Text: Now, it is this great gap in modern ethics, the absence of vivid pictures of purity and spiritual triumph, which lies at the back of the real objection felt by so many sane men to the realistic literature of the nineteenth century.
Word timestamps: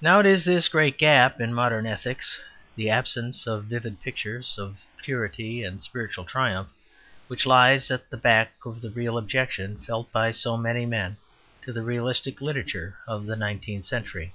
Now, 0.00 0.18
it 0.18 0.26
is 0.26 0.44
this 0.44 0.66
great 0.68 0.98
gap 0.98 1.40
in 1.40 1.54
modern 1.54 1.86
ethics, 1.86 2.40
the 2.74 2.90
absence 2.90 3.46
of 3.46 3.66
vivid 3.66 4.00
pictures 4.00 4.58
of 4.58 4.80
purity 5.00 5.62
and 5.62 5.80
spiritual 5.80 6.24
triumph, 6.24 6.70
which 7.28 7.46
lies 7.46 7.88
at 7.88 8.10
the 8.10 8.16
back 8.16 8.50
of 8.66 8.80
the 8.80 8.90
real 8.90 9.16
objection 9.16 9.78
felt 9.78 10.10
by 10.10 10.32
so 10.32 10.56
many 10.56 10.80
sane 10.80 10.90
men 10.90 11.16
to 11.62 11.72
the 11.72 11.82
realistic 11.82 12.40
literature 12.40 12.98
of 13.06 13.26
the 13.26 13.36
nineteenth 13.36 13.84
century. 13.84 14.34